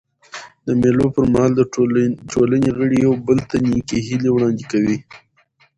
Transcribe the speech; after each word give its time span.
د 0.65 0.67
مېلو 0.81 1.05
پر 1.15 1.25
مهال 1.33 1.51
د 1.55 1.61
ټولني 2.33 2.69
غړي 2.77 2.97
یو 3.05 3.13
بل 3.27 3.37
ته 3.49 3.55
نېکي 3.69 3.99
هیلي 4.07 4.29
وړاندي 4.31 4.65
کوي. 4.71 4.97